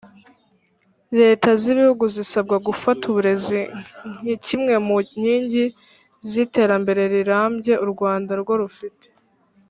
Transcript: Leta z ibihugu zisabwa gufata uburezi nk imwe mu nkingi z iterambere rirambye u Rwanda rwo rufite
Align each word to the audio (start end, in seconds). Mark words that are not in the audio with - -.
Leta 1.19 1.49
z 1.61 1.63
ibihugu 1.73 2.05
zisabwa 2.15 2.55
gufata 2.67 3.01
uburezi 3.11 3.61
nk 4.41 4.45
imwe 4.55 4.75
mu 4.85 4.97
nkingi 5.17 5.63
z 6.29 6.31
iterambere 6.43 7.01
rirambye 7.13 7.73
u 7.85 7.87
Rwanda 7.93 8.33
rwo 8.41 8.53
rufite 8.61 9.07